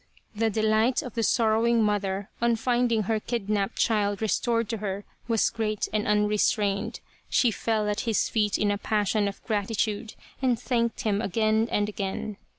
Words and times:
The 0.35 0.49
delight 0.49 1.03
of 1.03 1.13
the 1.13 1.21
sorrowing 1.21 1.83
mother 1.83 2.31
on 2.41 2.55
finding 2.55 3.03
her 3.03 3.19
kidnapped 3.19 3.77
child 3.77 4.19
restored 4.19 4.67
to 4.69 4.77
her 4.77 5.05
was 5.27 5.51
great 5.51 5.87
and 5.93 6.07
un 6.07 6.25
restrained. 6.25 7.01
She 7.29 7.51
fell 7.51 7.87
at 7.87 7.99
his 8.09 8.27
feet 8.27 8.57
in 8.57 8.71
a 8.71 8.79
passion 8.79 9.27
of 9.27 9.45
grati 9.45 9.77
tude 9.77 10.15
and 10.41 10.59
thanked 10.59 11.01
him 11.01 11.21
again 11.21 11.67
and 11.71 11.87
again. 11.87 12.37